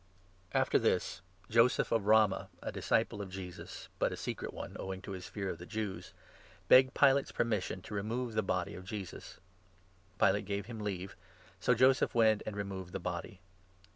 After 0.51 0.79
this, 0.79 1.21
Joseph 1.47 1.91
of 1.91 2.07
Ramah, 2.07 2.49
a 2.59 2.71
disciple 2.71 3.21
of 3.21 3.29
Jesus— 3.29 3.69
38 3.69 3.69
The 3.69 3.75
Burial 3.75 3.95
but 3.99 4.11
a 4.11 4.17
secret 4.17 4.53
one, 4.55 4.75
owing 4.79 5.01
to 5.03 5.11
his 5.11 5.27
fear 5.27 5.47
of 5.51 5.59
the 5.59 5.67
Jews— 5.67 6.05
of 6.07 6.13
Jesus. 6.15 6.67
begged 6.69 6.93
Pilate's 6.95 7.31
permission 7.31 7.83
to 7.83 7.93
remove 7.93 8.33
the 8.33 8.41
body 8.41 8.73
of 8.73 8.83
Jesus. 8.83 9.37
Pilate 10.19 10.45
gave 10.45 10.65
him 10.65 10.79
leave; 10.79 11.15
so 11.59 11.75
Joseph 11.75 12.15
went 12.15 12.41
and 12.47 12.55
removed 12.57 12.93
the 12.93 12.99
body. 12.99 13.41